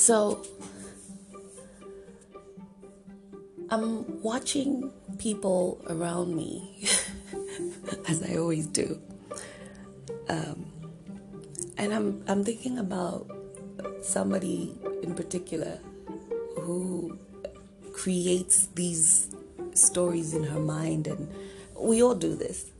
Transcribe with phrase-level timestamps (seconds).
[0.00, 0.40] So
[3.68, 6.88] I'm watching people around me,
[8.08, 8.98] as I always do.
[10.30, 10.72] Um,
[11.76, 13.30] and I'm, I'm thinking about
[14.00, 15.78] somebody in particular
[16.56, 17.18] who
[17.92, 19.28] creates these
[19.74, 21.30] stories in her mind, and
[21.78, 22.70] we all do this.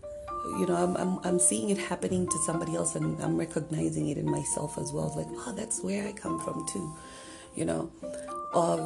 [0.44, 4.18] You know, I'm, I'm, I'm seeing it happening to somebody else, and I'm recognizing it
[4.18, 5.06] in myself as well.
[5.06, 6.94] It's like, oh, that's where I come from too.
[7.54, 7.90] You know,
[8.54, 8.80] of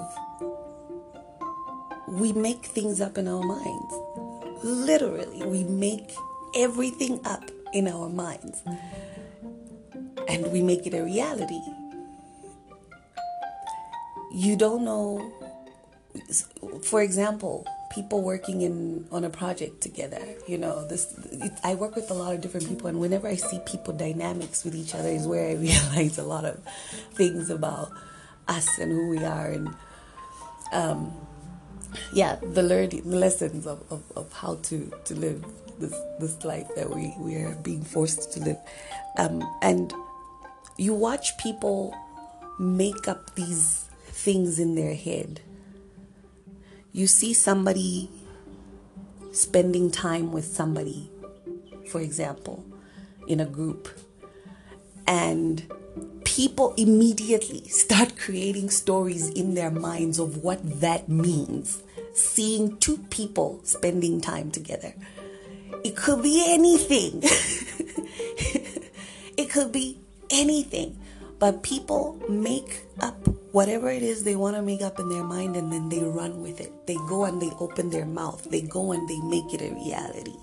[2.08, 3.94] we make things up in our minds.
[4.64, 6.12] Literally, we make
[6.56, 8.62] everything up in our minds,
[10.28, 11.60] and we make it a reality.
[14.32, 15.32] You don't know
[16.82, 20.22] for example, people working in on a project together.
[20.46, 23.36] You know, this it, I work with a lot of different people, and whenever I
[23.36, 26.60] see people dynamics with each other, is where I realize a lot of
[27.12, 27.90] things about
[28.48, 29.74] us and who we are, and
[30.72, 31.12] um,
[32.12, 35.44] yeah, the learning the lessons of, of, of how to to live
[35.78, 38.58] this this life that we we are being forced to live,
[39.18, 39.92] um, and
[40.76, 41.94] you watch people
[42.58, 45.40] make up these things in their head
[46.94, 48.08] you see somebody
[49.32, 51.10] spending time with somebody,
[51.90, 52.64] for example,
[53.26, 53.88] in a group,
[55.04, 55.66] and
[56.22, 61.82] people immediately start creating stories in their minds of what that means.
[62.14, 64.94] Seeing two people spending time together.
[65.82, 67.22] It could be anything.
[69.36, 69.98] it could be
[70.30, 70.96] anything.
[71.38, 75.56] But people make up whatever it is they want to make up in their mind
[75.56, 76.86] and then they run with it.
[76.86, 78.42] They go and they open their mouth.
[78.50, 80.36] They go and they make it a reality.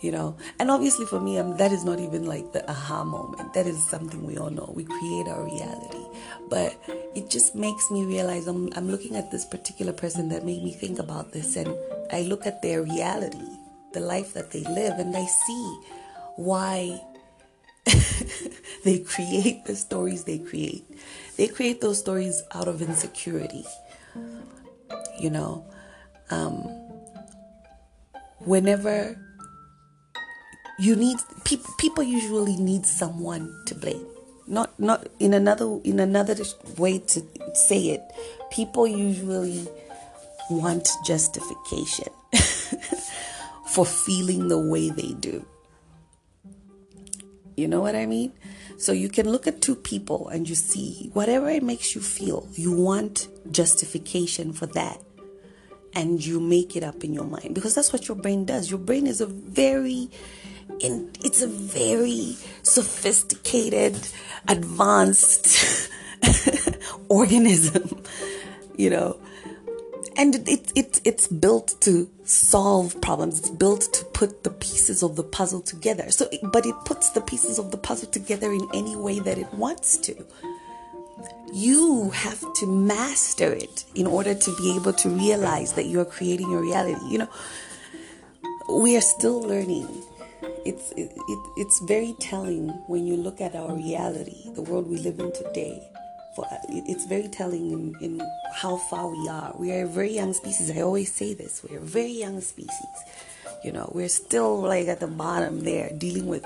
[0.00, 3.52] You know, and obviously for me, um, that is not even like the aha moment.
[3.54, 4.70] That is something we all know.
[4.76, 6.04] We create our reality.
[6.48, 6.76] But
[7.16, 10.72] it just makes me realize I'm, I'm looking at this particular person that made me
[10.72, 11.74] think about this, and
[12.12, 13.42] I look at their reality,
[13.92, 15.80] the life that they live, and I see
[16.36, 17.00] why
[18.88, 20.82] they create the stories they create.
[21.36, 23.66] They create those stories out of insecurity.
[25.20, 25.66] You know,
[26.30, 26.62] um,
[28.38, 29.14] whenever
[30.78, 34.06] you need people, people usually need someone to blame.
[34.46, 36.34] Not not in another in another
[36.78, 37.22] way to
[37.52, 38.00] say it.
[38.50, 39.68] People usually
[40.48, 42.08] want justification
[43.66, 45.44] for feeling the way they do.
[47.58, 48.32] You know what I mean?
[48.76, 52.46] So you can look at two people and you see whatever it makes you feel,
[52.54, 55.00] you want justification for that.
[55.94, 58.70] And you make it up in your mind because that's what your brain does.
[58.70, 60.08] Your brain is a very
[60.78, 63.96] in, it's a very sophisticated,
[64.46, 65.90] advanced
[67.08, 68.04] organism,
[68.76, 69.18] you know
[70.18, 73.38] and it, it, it's built to solve problems.
[73.38, 76.10] It's built to put the pieces of the puzzle together.
[76.10, 79.52] So but it puts the pieces of the puzzle together in any way that it
[79.54, 80.26] wants to.
[81.52, 86.50] You have to master it in order to be able to realize that you're creating
[86.50, 87.00] your reality.
[87.08, 87.28] You know
[88.68, 89.88] we are still learning.
[90.64, 94.98] It's it, it, it's very telling when you look at our reality the world we
[94.98, 95.80] live in today
[96.38, 98.22] for it's very telling in, in
[98.54, 99.52] how far we are.
[99.58, 100.70] We are a very young species.
[100.70, 101.64] I always say this.
[101.68, 102.96] We're a very young species.
[103.64, 106.44] You know, we're still like at the bottom there, dealing with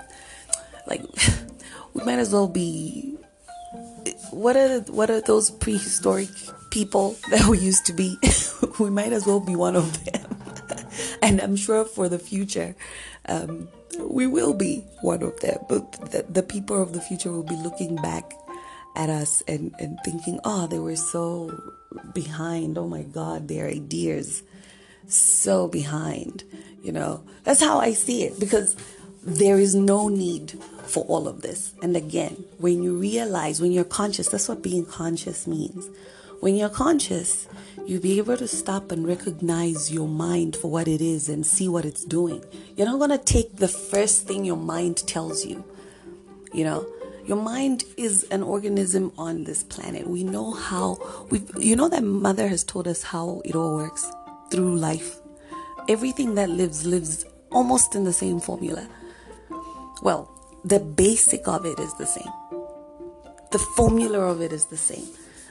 [0.87, 1.03] like
[1.95, 3.17] we might as well be.
[4.31, 6.31] What are what are those prehistoric
[6.71, 8.19] people that we used to be?
[8.79, 10.37] we might as well be one of them,
[11.23, 12.75] and I'm sure for the future.
[13.27, 13.69] Um,
[14.01, 17.57] we will be one of them, but the, the people of the future will be
[17.57, 18.33] looking back
[18.95, 21.75] at us and, and thinking, oh, they were so
[22.13, 22.79] behind.
[22.79, 24.43] Oh my God, their ideas
[25.07, 26.45] so behind.
[26.83, 28.77] You know, that's how I see it because
[29.23, 31.75] there is no need for all of this.
[31.83, 35.89] And again, when you realize, when you're conscious, that's what being conscious means.
[36.41, 37.47] When you're conscious,
[37.87, 41.69] you'll be able to stop and recognize your mind for what it is and see
[41.69, 42.45] what it's doing.
[42.77, 45.65] You're not going to take the first thing your mind tells you.
[46.53, 46.87] You know,
[47.25, 50.09] your mind is an organism on this planet.
[50.09, 54.11] We know how we you know that mother has told us how it all works
[54.51, 55.21] through life.
[55.89, 58.89] Everything that lives lives almost in the same formula.
[60.03, 60.31] Well,
[60.65, 62.33] the basic of it is the same.
[63.53, 65.07] The formula of it is the same.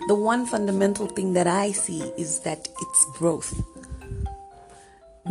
[0.08, 3.54] The one fundamental thing that I see is that it's growth.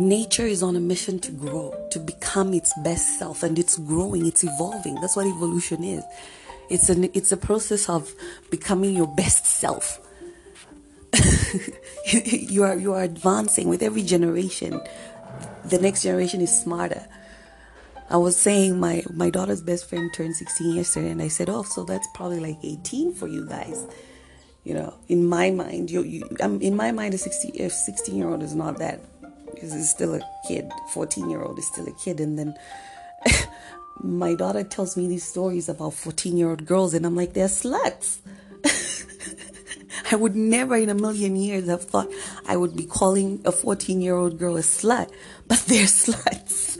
[0.01, 4.25] Nature is on a mission to grow, to become its best self, and it's growing,
[4.25, 4.95] it's evolving.
[4.95, 6.03] That's what evolution is.
[6.71, 8.11] It's an it's a process of
[8.49, 9.99] becoming your best self.
[12.11, 14.81] you are you are advancing with every generation.
[15.65, 17.05] The next generation is smarter.
[18.09, 21.61] I was saying my my daughter's best friend turned 16 yesterday, and I said, "Oh,
[21.61, 23.85] so that's probably like 18 for you guys."
[24.63, 28.15] You know, in my mind, you, you I'm, in my mind, a 16 a 16
[28.15, 28.99] year old is not that
[29.53, 30.71] because he's still a kid.
[30.93, 32.55] 14 year old is still a kid, and then
[33.99, 37.47] my daughter tells me these stories about 14 year old girls, and I'm like, they're
[37.47, 38.19] sluts.
[40.11, 42.09] I would never in a million years have thought
[42.45, 45.09] I would be calling a 14 year old girl a slut,
[45.47, 46.79] but they're sluts.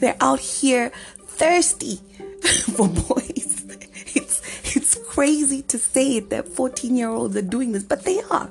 [0.00, 1.96] they're out here thirsty
[2.74, 3.64] for boys.
[4.14, 8.20] It's, it's crazy to say it that 14 year olds are doing this, but they
[8.30, 8.50] are.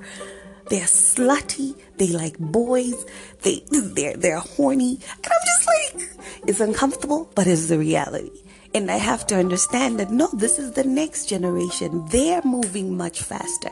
[0.70, 1.76] They're slutty.
[1.98, 3.06] They like boys.
[3.42, 5.00] They they're they're horny.
[5.24, 8.32] And I'm just like, it's uncomfortable, but it's the reality.
[8.74, 12.06] And I have to understand that no, this is the next generation.
[12.10, 13.72] They're moving much faster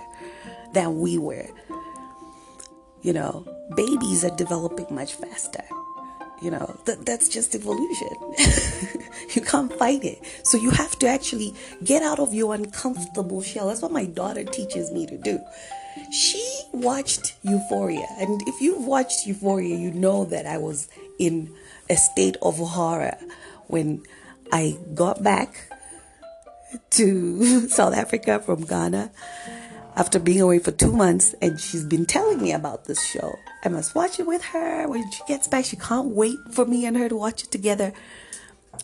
[0.74, 1.48] than we were.
[3.04, 3.46] You know,
[3.76, 5.64] babies are developing much faster.
[6.42, 8.10] You know, th- that's just evolution.
[9.36, 10.24] you can't fight it.
[10.44, 11.54] So you have to actually
[11.84, 13.68] get out of your uncomfortable shell.
[13.68, 15.40] That's what my daughter teaches me to do.
[16.12, 18.08] She watched Euphoria.
[18.18, 20.88] And if you've watched Euphoria, you know that I was
[21.20, 21.54] in
[21.90, 23.18] a state of horror
[23.68, 24.04] when
[24.52, 25.72] I got back
[26.92, 29.12] to South Africa from Ghana
[29.96, 33.36] after being away for two months, and she's been telling me about this show.
[33.64, 35.66] I must watch it with her when she gets back.
[35.66, 37.94] She can't wait for me and her to watch it together.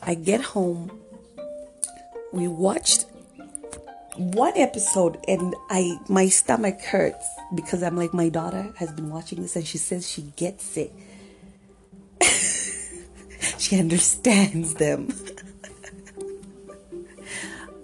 [0.01, 0.91] I get home.
[2.31, 3.05] We watched
[4.15, 9.41] one episode and I my stomach hurts because I'm like my daughter has been watching
[9.41, 10.93] this and she says she gets it.
[13.57, 15.09] she understands them.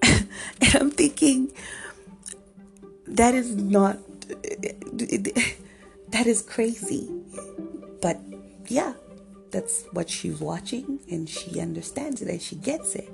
[0.03, 1.51] and I'm thinking
[3.07, 3.97] that is not
[6.09, 7.09] that is crazy.
[8.01, 8.19] But
[8.67, 8.93] yeah,
[9.51, 13.09] that's what she's watching and she understands it and she gets it.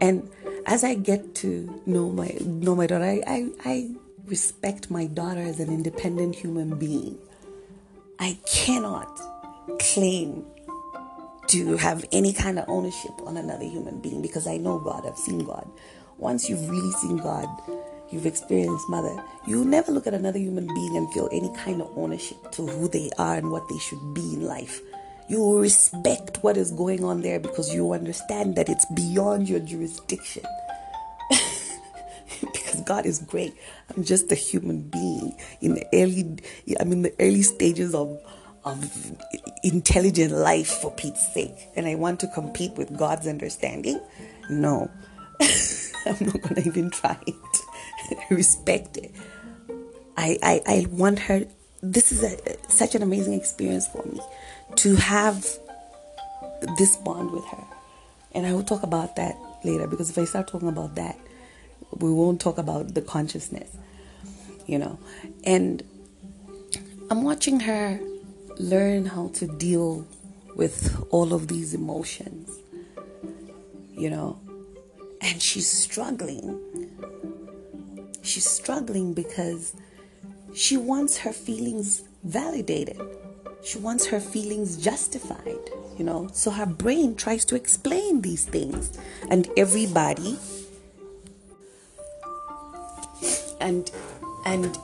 [0.00, 0.28] And
[0.70, 3.90] as I get to know my know my daughter, I, I, I
[4.26, 7.18] respect my daughter as an independent human being.
[8.20, 9.20] I cannot
[9.80, 10.46] claim
[11.48, 15.18] to have any kind of ownership on another human being because I know God, I've
[15.18, 15.68] seen God.
[16.18, 17.48] Once you've really seen God,
[18.12, 21.90] you've experienced mother, you never look at another human being and feel any kind of
[21.96, 24.82] ownership to who they are and what they should be in life.
[25.30, 30.42] You respect what is going on there because you understand that it's beyond your jurisdiction.
[32.40, 33.54] because God is great.
[33.94, 36.36] I'm just a human being in the early
[36.80, 38.20] I'm in the early stages of
[38.64, 39.12] of
[39.62, 41.68] intelligent life for Pete's sake.
[41.76, 44.00] And I want to compete with God's understanding?
[44.50, 44.90] No.
[46.06, 48.20] I'm not gonna even try it.
[48.30, 49.14] respect it.
[50.16, 51.44] I, I I want her
[51.82, 52.36] this is a,
[52.68, 54.20] such an amazing experience for me
[54.76, 55.46] to have
[56.78, 57.64] this bond with her.
[58.32, 61.18] And I will talk about that later because if I start talking about that,
[61.92, 63.76] we won't talk about the consciousness,
[64.66, 64.98] you know.
[65.44, 65.82] And
[67.10, 68.00] I'm watching her
[68.58, 70.06] learn how to deal
[70.54, 72.50] with all of these emotions,
[73.92, 74.38] you know.
[75.20, 76.58] And she's struggling.
[78.22, 79.74] She's struggling because
[80.54, 83.00] she wants her feelings validated
[83.62, 86.28] she wants her feelings justified, you know.
[86.32, 88.98] So her brain tries to explain these things.
[89.30, 90.38] And everybody
[93.60, 93.90] and
[94.46, 94.76] and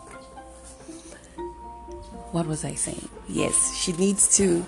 [2.32, 3.08] what was I saying?
[3.28, 4.66] Yes, she needs to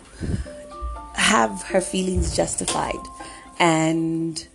[1.15, 2.95] have her feelings justified.
[3.59, 4.47] And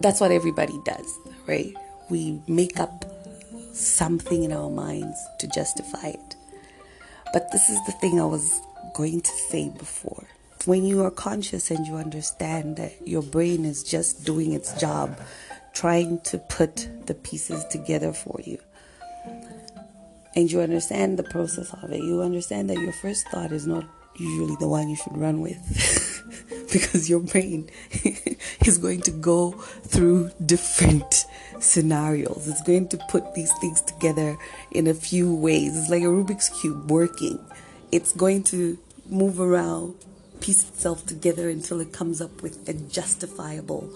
[0.00, 1.74] that's what everybody does, right?
[2.08, 3.04] We make up
[3.72, 6.36] something in our minds to justify it.
[7.32, 8.60] But this is the thing I was
[8.94, 10.24] going to say before.
[10.64, 15.18] When you are conscious and you understand that your brain is just doing its job,
[15.72, 18.58] trying to put the pieces together for you,
[20.34, 23.84] and you understand the process of it, you understand that your first thought is not
[24.18, 25.58] usually the one you should run with.
[26.72, 27.68] because your brain
[28.66, 29.52] is going to go
[29.84, 31.26] through different
[31.62, 32.46] scenarios.
[32.48, 34.36] It's going to put these things together
[34.70, 35.76] in a few ways.
[35.76, 37.38] It's like a Rubik's Cube working.
[37.92, 39.94] It's going to move around,
[40.40, 43.90] piece itself together until it comes up with a justifiable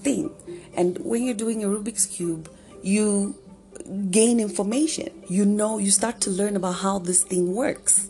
[0.00, 0.30] thing.
[0.76, 2.50] And when you're doing a Rubik's Cube,
[2.82, 3.36] you
[4.10, 5.08] gain information.
[5.28, 8.08] You know, you start to learn about how this thing works.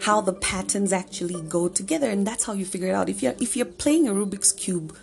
[0.00, 3.34] how the patterns actually go together and that's how you figure it out if you're
[3.40, 4.94] if you're playing a rubik's cube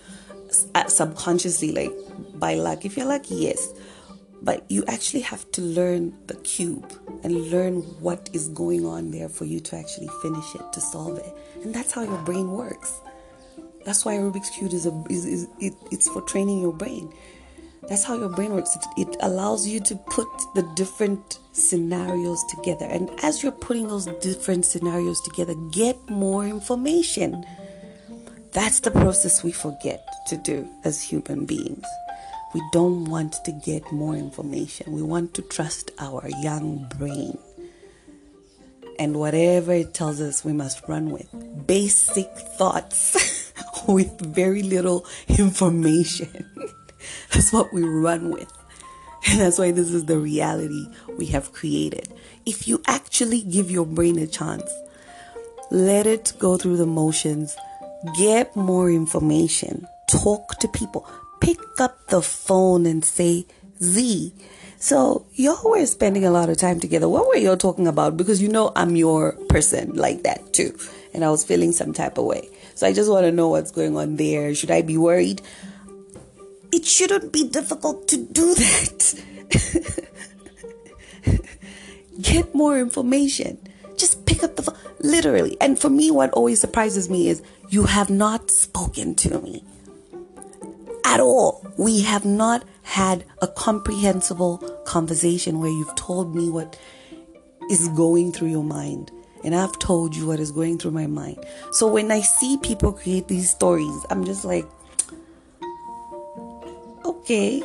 [0.52, 1.92] subconsciously like
[2.40, 3.74] by luck if you're lucky yes.
[4.44, 6.92] But you actually have to learn the cube
[7.24, 11.20] and learn what is going on there for you to actually finish it to solve
[11.20, 11.32] it.
[11.64, 13.00] And that's how your brain works.
[13.86, 17.14] That's why rubik's cube is a is, is it, it's for training your brain.
[17.88, 18.76] That's how your brain works.
[18.76, 22.86] It, it allows you to put the different scenarios together.
[22.86, 27.46] And as you're putting those different scenarios together get more information
[28.54, 31.86] that's the process we forget to do as human beings
[32.54, 34.92] we don't want to get more information.
[34.92, 37.38] We want to trust our young brain.
[39.00, 41.30] And whatever it tells us, we must run with.
[41.66, 43.54] Basic thoughts
[43.88, 46.46] with very little information.
[47.32, 48.52] that's what we run with.
[49.30, 52.14] And that's why this is the reality we have created.
[52.46, 54.70] If you actually give your brain a chance,
[55.70, 57.56] let it go through the motions,
[58.18, 61.06] get more information, talk to people
[61.42, 63.46] pick up the phone and say,
[63.84, 64.34] Z.
[64.78, 67.10] So y'all were spending a lot of time together.
[67.10, 68.16] What were y'all talking about?
[68.16, 70.78] Because you know I'm your person like that too.
[71.14, 72.48] And I was feeling some type of way.
[72.76, 74.56] So I just want to know what's going on there.
[74.56, 75.42] Should I be worried?
[76.72, 79.24] It shouldn't be difficult to do that.
[82.22, 83.58] Get more information.
[83.98, 84.71] Just pick up the phone.
[85.04, 85.58] Literally.
[85.60, 89.64] And for me, what always surprises me is you have not spoken to me
[91.06, 91.66] at all.
[91.78, 96.78] We have not had a comprehensible conversation where you've told me what
[97.70, 99.12] is going through your mind.
[99.44, 101.44] And I've told you what is going through my mind.
[101.72, 104.66] So when I see people create these stories, I'm just like,
[107.04, 107.64] okay,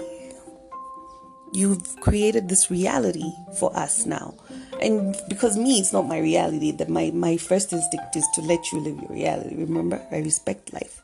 [1.52, 4.34] you've created this reality for us now.
[4.80, 8.72] And because me, it's not my reality, that my, my first instinct is to let
[8.72, 9.56] you live your reality.
[9.56, 11.02] Remember, I respect life.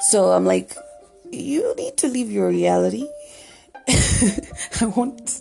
[0.00, 0.74] So I'm like,
[1.30, 3.06] you need to live your reality.
[3.88, 5.40] I won't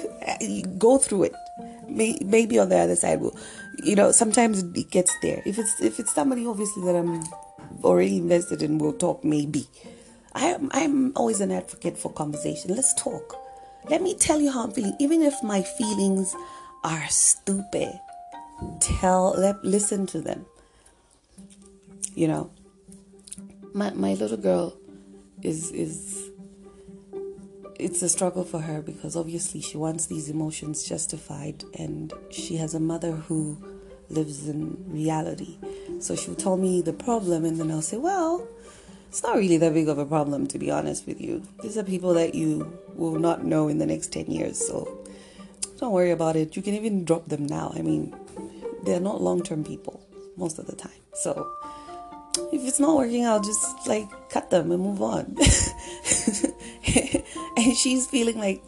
[0.78, 1.34] go through it.
[1.88, 3.36] Maybe on the other side, will
[3.82, 4.12] you know?
[4.12, 5.42] Sometimes it gets there.
[5.44, 7.22] If it's if it's somebody obviously that I'm
[7.84, 9.24] already invested in, we'll talk.
[9.24, 9.66] Maybe.
[10.34, 12.74] I am I'm always an advocate for conversation.
[12.74, 13.41] Let's talk.
[13.88, 14.96] Let me tell you how I'm feeling.
[14.98, 16.34] Even if my feelings
[16.84, 17.98] are stupid,
[18.80, 20.46] tell let listen to them.
[22.14, 22.50] You know,
[23.74, 24.76] my my little girl
[25.42, 26.30] is is
[27.78, 32.74] it's a struggle for her because obviously she wants these emotions justified and she has
[32.74, 33.56] a mother who
[34.08, 35.58] lives in reality.
[35.98, 38.46] So she'll tell me the problem and then I'll say, Well,
[39.12, 41.42] it's not really that big of a problem to be honest with you.
[41.62, 44.56] These are people that you will not know in the next 10 years.
[44.56, 44.88] So
[45.76, 46.56] don't worry about it.
[46.56, 47.74] You can even drop them now.
[47.76, 48.16] I mean,
[48.84, 50.00] they're not long term people
[50.38, 50.96] most of the time.
[51.12, 51.46] So
[52.54, 55.36] if it's not working out, just like cut them and move on.
[57.58, 58.62] and she's feeling like,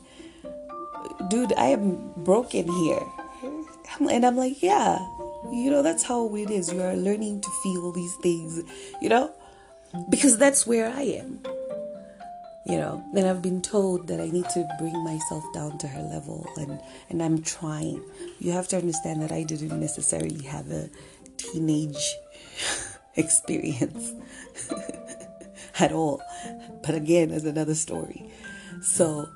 [1.30, 3.00] dude, I am broken here.
[3.98, 4.98] And I'm like, yeah,
[5.50, 6.70] you know, that's how it is.
[6.70, 8.60] You are learning to feel these things,
[9.00, 9.32] you know,
[10.10, 11.40] because that's where I am.
[12.66, 16.00] You know, and I've been told that I need to bring myself down to her
[16.02, 18.02] level, and, and I'm trying.
[18.38, 20.88] You have to understand that I didn't necessarily have a
[21.36, 22.14] teenage
[23.16, 24.12] experience
[25.78, 26.22] at all.
[26.82, 28.30] But again, as another story.
[28.82, 29.28] So,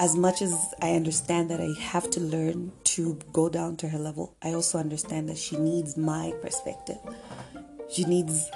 [0.00, 3.98] as much as I understand that I have to learn to go down to her
[3.98, 6.98] level, I also understand that she needs my perspective.
[7.90, 8.50] She needs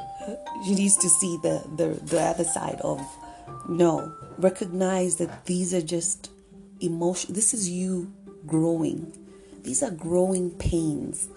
[0.64, 3.00] she needs to see the the, the other side of
[3.68, 6.30] no, recognize that these are just
[6.80, 7.34] emotion.
[7.34, 8.12] This is you
[8.46, 9.16] growing.
[9.62, 11.28] These are growing pains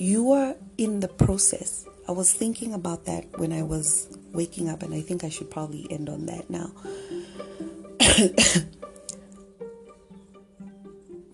[0.00, 1.86] you are in the process.
[2.08, 5.50] I was thinking about that when I was waking up, and I think I should
[5.50, 6.72] probably end on that now.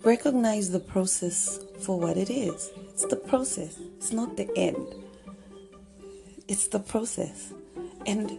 [0.06, 2.70] Recognize the process for what it is.
[2.90, 4.94] It's the process, it's not the end.
[6.46, 7.52] It's the process.
[8.06, 8.38] And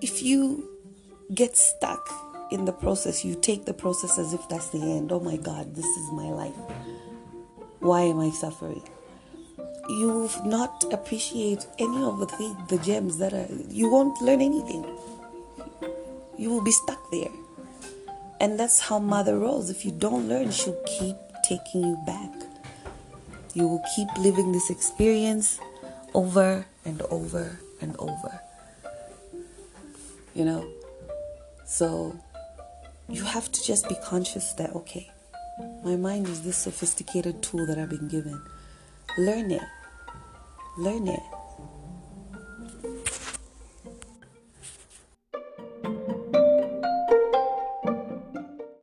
[0.00, 0.66] if you
[1.34, 2.08] get stuck
[2.50, 5.12] in the process, you take the process as if that's the end.
[5.12, 6.56] Oh my God, this is my life.
[7.80, 8.82] Why am I suffering?
[9.86, 14.82] you will not appreciate any of the, the gems that are, you won't learn anything.
[16.38, 17.28] You will be stuck there.
[18.40, 19.70] And that's how mother rolls.
[19.70, 22.30] If you don't learn, she'll keep taking you back.
[23.54, 25.60] You will keep living this experience
[26.14, 28.40] over and over and over.
[30.34, 30.66] You know?
[31.64, 32.18] So
[33.08, 35.10] you have to just be conscious that, okay,
[35.84, 38.40] My mind is this sophisticated tool that I've been given.
[39.18, 39.62] Learn it.
[40.78, 41.20] Learn it.